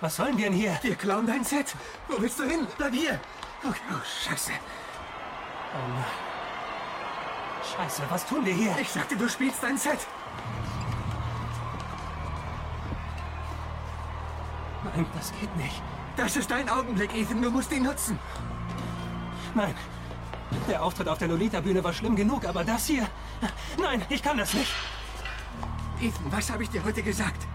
Was 0.00 0.14
sollen 0.16 0.38
wir 0.38 0.44
denn 0.44 0.54
hier? 0.54 0.78
Wir 0.82 0.94
klauen 0.94 1.26
dein 1.26 1.44
Set. 1.44 1.74
Wo 2.06 2.20
willst 2.22 2.38
du 2.38 2.44
hin? 2.44 2.66
Bleib 2.76 2.92
hier. 2.92 3.20
Okay, 3.64 3.80
oh, 3.90 4.02
scheiße. 4.24 4.52
Oh 5.74 5.88
nein. 5.92 6.04
Scheiße, 7.76 8.02
was 8.08 8.24
tun 8.24 8.46
wir 8.46 8.54
hier? 8.54 8.76
Ich 8.80 8.90
sagte, 8.90 9.16
du 9.16 9.28
spielst 9.28 9.60
dein 9.62 9.76
Set. 9.76 9.98
Nein, 14.84 15.04
das 15.16 15.32
geht 15.40 15.54
nicht. 15.56 15.82
Das 16.16 16.36
ist 16.36 16.50
dein 16.50 16.68
Augenblick, 16.68 17.12
Ethan. 17.14 17.42
Du 17.42 17.50
musst 17.50 17.72
ihn 17.72 17.82
nutzen. 17.82 18.18
Nein. 19.54 19.74
Der 20.68 20.82
Auftritt 20.82 21.08
auf 21.08 21.18
der 21.18 21.28
Lolita-Bühne 21.28 21.82
war 21.82 21.92
schlimm 21.92 22.14
genug, 22.14 22.44
aber 22.44 22.64
das 22.64 22.86
hier... 22.86 23.06
Nein, 23.80 24.04
ich 24.08 24.22
kann 24.22 24.38
das 24.38 24.54
nicht. 24.54 24.72
Ethan, 26.00 26.30
was 26.30 26.50
habe 26.50 26.62
ich 26.62 26.70
dir 26.70 26.84
heute 26.84 27.02
gesagt? 27.02 27.47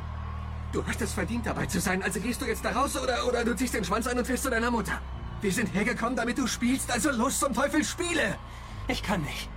Du 0.74 0.84
hast 0.88 1.00
es 1.02 1.14
verdient, 1.14 1.46
dabei 1.46 1.68
zu 1.68 1.80
sein. 1.80 2.02
Also 2.02 2.20
gehst 2.20 2.42
du 2.42 2.46
jetzt 2.46 2.66
da 2.66 2.72
raus 2.72 2.98
oder, 2.98 3.28
oder 3.28 3.46
du 3.46 3.56
ziehst 3.56 3.76
den 3.76 3.86
Schwanz 3.86 4.08
an 4.08 4.18
und 4.18 4.26
fährst 4.26 4.44
zu 4.44 4.50
deiner 4.50 4.72
Mutter. 4.72 5.00
Wir 5.40 5.52
sind 5.52 5.72
hergekommen, 5.72 6.16
damit 6.16 6.40
du 6.40 6.48
spielst. 6.48 6.92
Also 6.92 7.12
los 7.12 7.40
zum 7.40 7.54
Teufel, 7.54 7.84
spiele! 7.84 8.38
Ich 8.88 9.04
kann 9.04 9.22
nicht. 9.22 9.50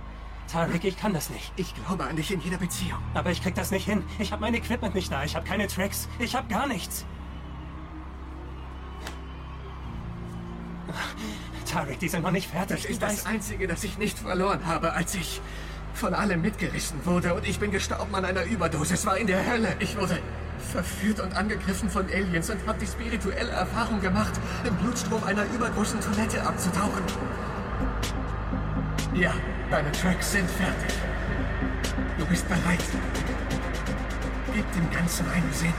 Tarek, 0.51 0.85
ich 0.85 0.97
kann 0.97 1.13
das 1.13 1.31
nicht. 1.31 1.51
Ich 1.55 1.73
glaube 1.73 2.03
an 2.03 2.15
dich 2.15 2.31
in 2.31 2.39
jeder 2.39 2.57
Beziehung. 2.57 2.99
Aber 3.15 3.31
ich 3.31 3.41
krieg 3.41 3.55
das 3.55 3.71
nicht 3.71 3.85
hin. 3.85 4.03
Ich 4.19 4.31
habe 4.31 4.41
mein 4.41 4.53
Equipment 4.53 4.93
nicht 4.93 5.11
da. 5.11 5.23
Ich 5.23 5.35
habe 5.35 5.45
keine 5.45 5.67
Tracks. 5.67 6.07
Ich 6.19 6.35
habe 6.35 6.47
gar 6.49 6.67
nichts. 6.67 7.03
Tarek, 11.65 11.99
die 11.99 12.09
sind 12.09 12.21
noch 12.21 12.31
nicht 12.31 12.49
fertig. 12.49 12.83
Das 12.83 12.91
ist 12.91 13.01
das 13.01 13.25
Einzige, 13.25 13.67
das 13.67 13.83
ich 13.83 13.97
nicht 13.97 14.19
verloren 14.19 14.67
habe, 14.67 14.93
als 14.93 15.15
ich 15.15 15.41
von 15.95 16.13
allem 16.13 16.41
mitgerissen 16.41 17.05
wurde 17.05 17.33
und 17.33 17.47
ich 17.47 17.59
bin 17.59 17.71
gestorben 17.71 18.13
an 18.13 18.23
einer 18.23 18.43
Überdosis, 18.43 19.05
war 19.07 19.17
in 19.17 19.25
der 19.25 19.45
Hölle. 19.45 19.75
Ich 19.79 19.97
wurde 19.97 20.21
verführt 20.83 21.19
und 21.21 21.35
angegriffen 21.35 21.89
von 21.89 22.05
Aliens 22.05 22.51
und 22.51 22.59
habe 22.67 22.77
die 22.77 22.85
spirituelle 22.85 23.49
Erfahrung 23.49 23.99
gemacht, 23.99 24.33
im 24.63 24.75
Blutstrom 24.75 25.23
einer 25.23 25.43
übergroßen 25.45 25.99
Toilette 25.99 26.45
abzutauchen. 26.45 27.01
Ja, 29.15 29.33
deine 29.71 29.91
Tracks 29.91 30.33
sind 30.33 30.47
fertig. 30.47 30.93
Du 32.19 32.25
bist 32.27 32.47
bereit. 32.47 32.83
Gib 34.53 34.71
dem 34.73 34.91
Ganzen 34.91 35.27
einen 35.31 35.51
Sinn. 35.51 35.73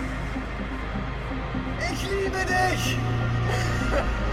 Ich 1.93 2.03
liebe 2.03 2.39
dich! 2.45 2.99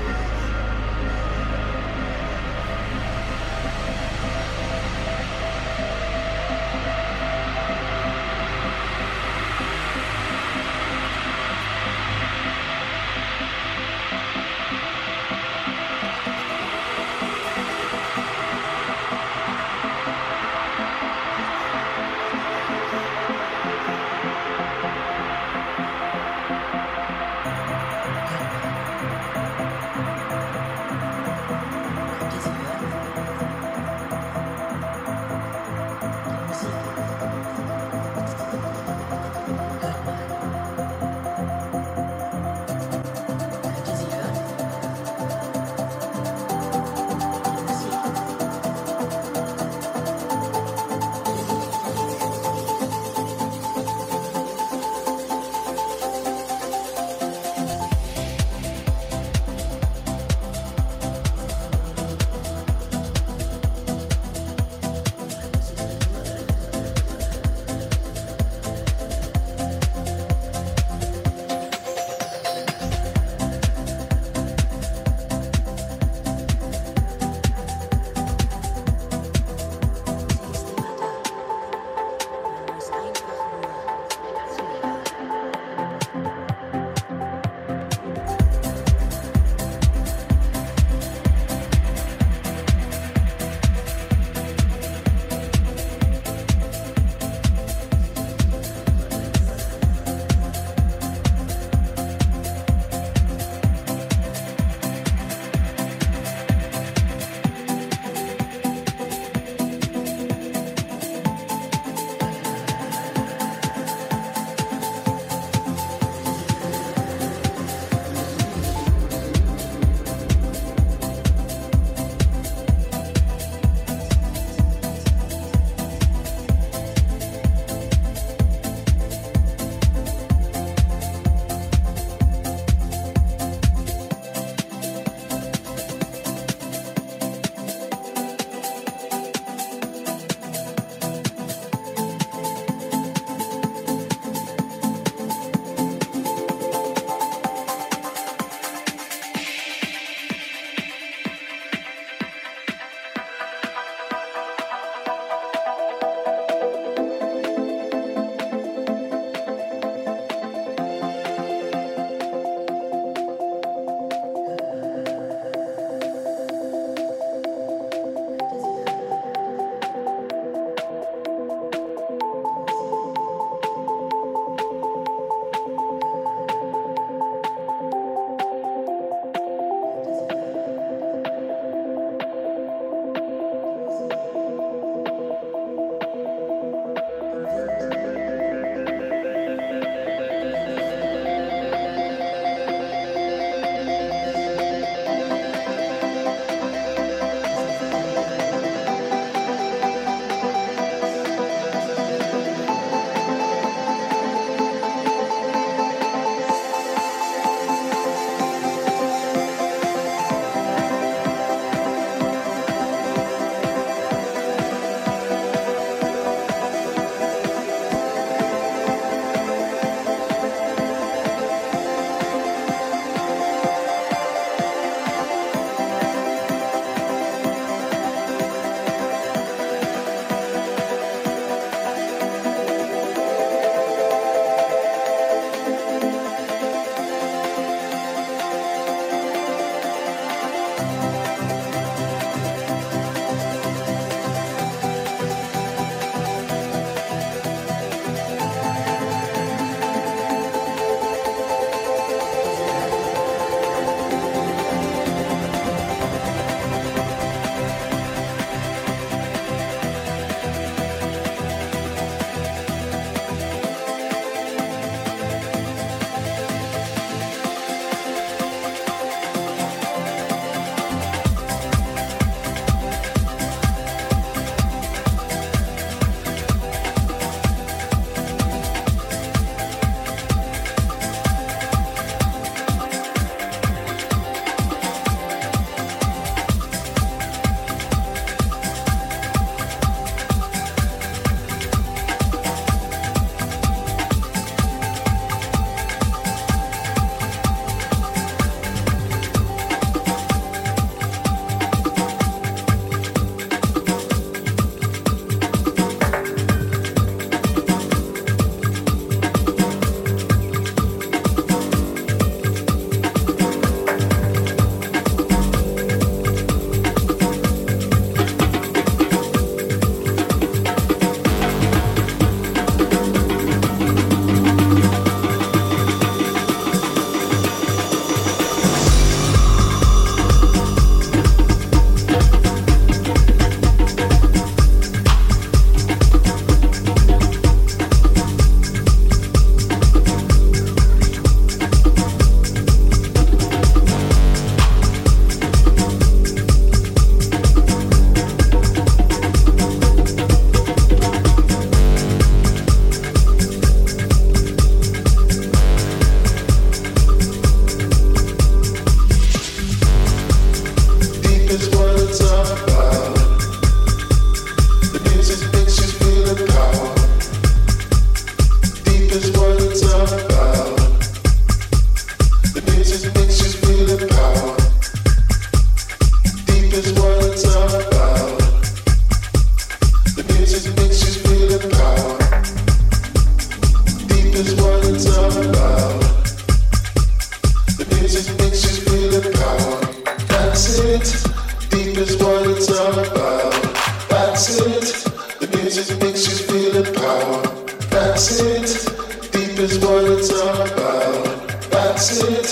That's 401.69 402.23
it. 402.23 402.47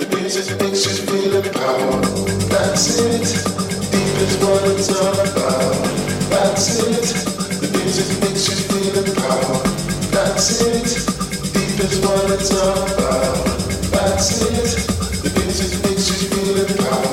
The 0.00 0.16
music 0.16 0.60
makes 0.60 0.86
you 0.86 1.06
feel 1.06 1.36
empowered. 1.36 2.04
That's 2.50 2.98
it. 2.98 3.26
Deep 3.92 4.16
is 4.26 4.36
what 4.38 4.62
it's 4.70 4.90
all 4.90 5.20
about. 5.20 5.84
That's 6.30 6.80
it. 6.80 7.06
The 7.60 7.78
music 7.78 8.20
makes 8.22 8.48
you 8.48 8.56
feel 8.66 9.04
empowered. 9.04 9.66
That's 10.10 10.62
it. 10.62 10.88
Deep 11.54 11.80
is 11.84 12.00
what 12.00 12.30
it's 12.32 12.50
all 12.50 12.82
about. 12.90 13.44
That's 13.92 14.42
it. 14.42 14.70
The 15.22 15.30
music 15.44 15.82
makes 15.84 16.08
you 16.10 16.28
feel 16.28 16.56
empowered. 16.66 17.11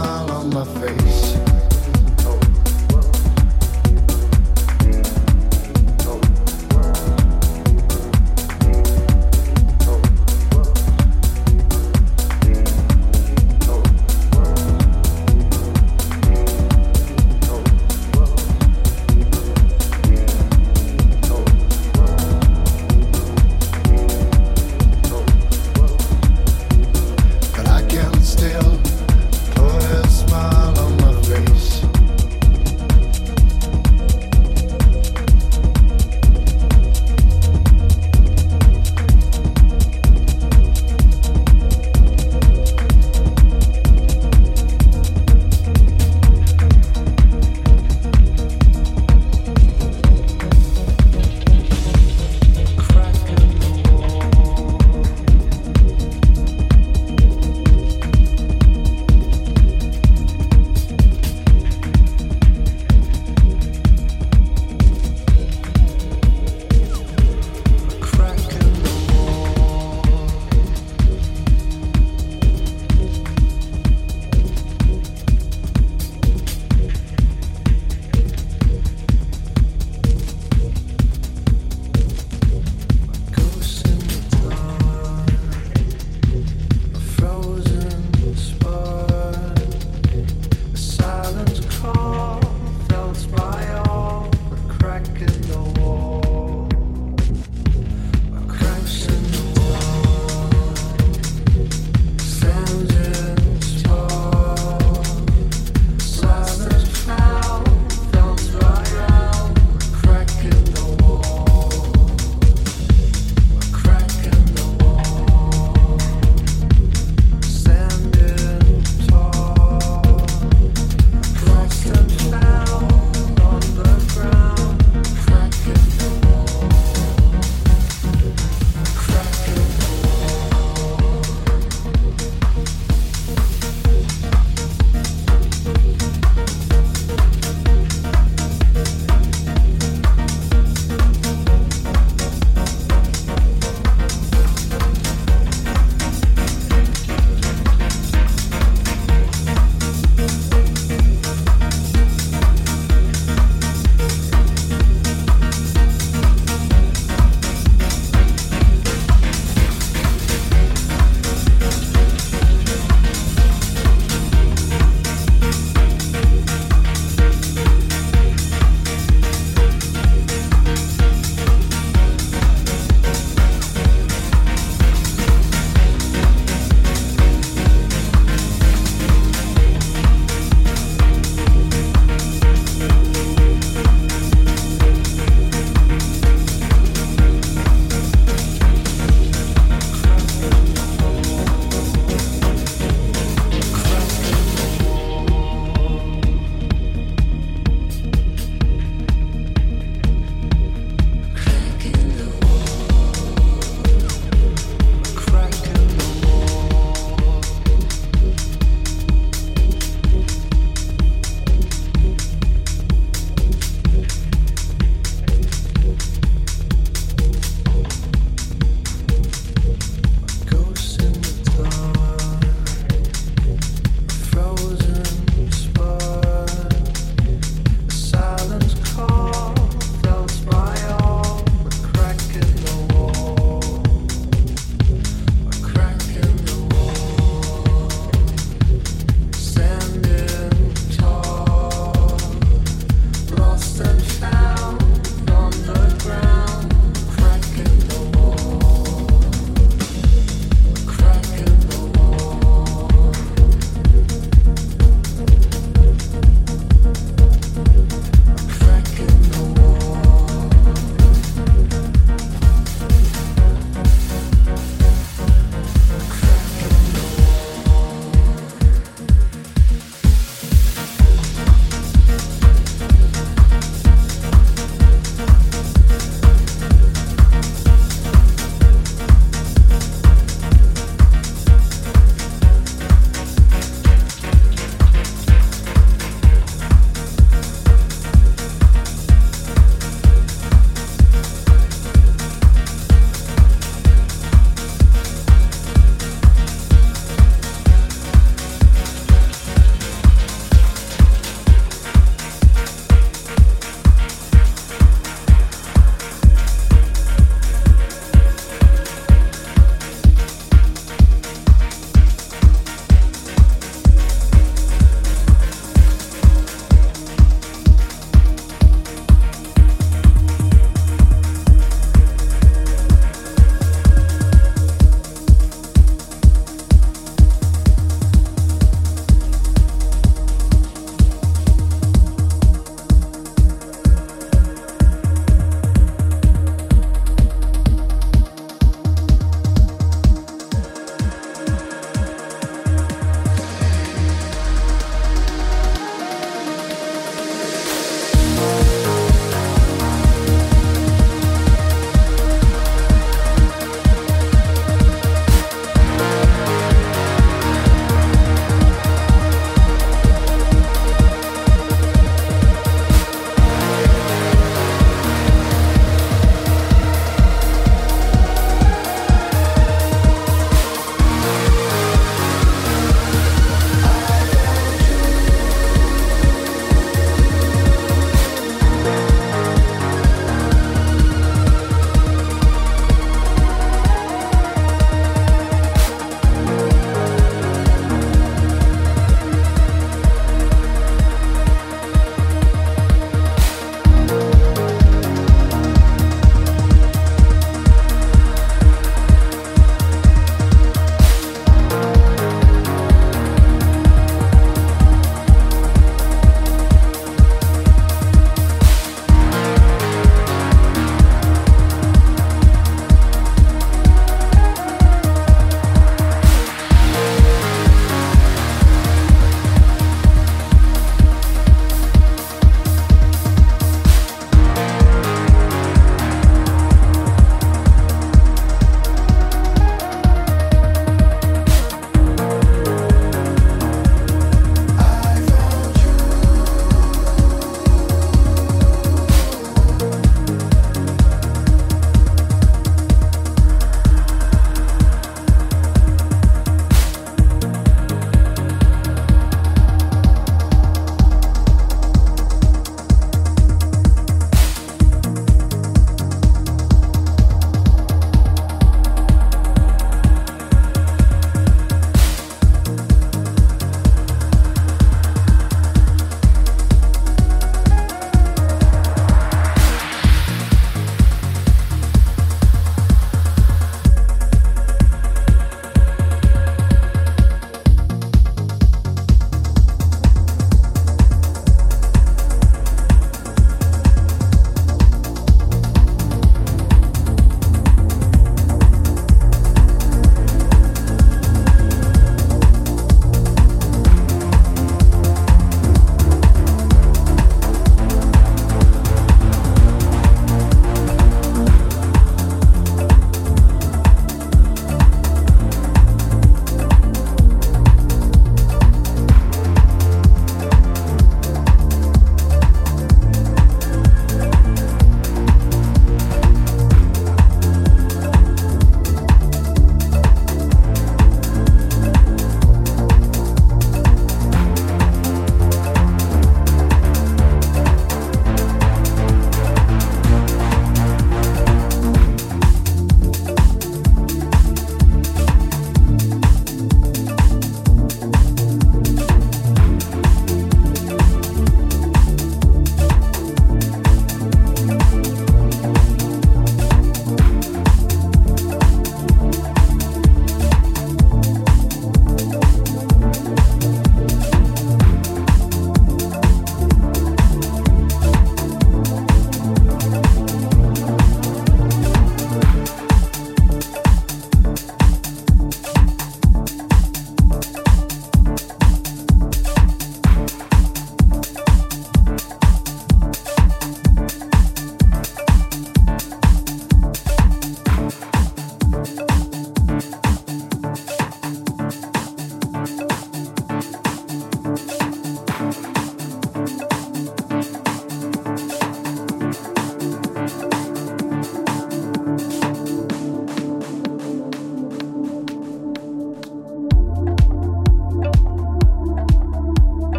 Smile 0.00 0.30
on 0.30 0.50
my 0.50 0.64
face. 0.64 0.99